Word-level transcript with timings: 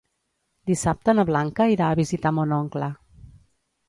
Dissabte 0.69 1.13
na 1.19 1.25
Blanca 1.29 1.67
irà 1.73 1.89
a 1.89 1.97
visitar 1.99 2.31
mon 2.39 2.57
oncle. 2.57 2.89